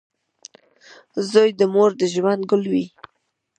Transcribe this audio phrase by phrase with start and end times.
[1.29, 2.85] •زوی د مور د ژوند ګل وي.